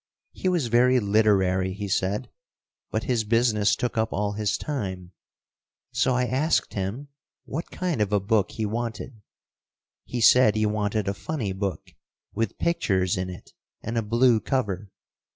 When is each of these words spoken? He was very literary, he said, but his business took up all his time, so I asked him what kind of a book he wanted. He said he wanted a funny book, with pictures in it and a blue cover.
He 0.31 0.49
was 0.49 0.65
very 0.65 0.99
literary, 0.99 1.73
he 1.73 1.87
said, 1.87 2.31
but 2.89 3.03
his 3.03 3.23
business 3.23 3.75
took 3.75 3.99
up 3.99 4.11
all 4.11 4.31
his 4.31 4.57
time, 4.57 5.11
so 5.91 6.15
I 6.15 6.25
asked 6.25 6.73
him 6.73 7.09
what 7.45 7.69
kind 7.69 8.01
of 8.01 8.11
a 8.11 8.19
book 8.19 8.49
he 8.53 8.65
wanted. 8.65 9.21
He 10.03 10.19
said 10.19 10.55
he 10.55 10.65
wanted 10.65 11.07
a 11.07 11.13
funny 11.13 11.53
book, 11.53 11.91
with 12.33 12.57
pictures 12.57 13.15
in 13.15 13.29
it 13.29 13.53
and 13.83 13.95
a 13.95 14.01
blue 14.01 14.39
cover. 14.39 14.89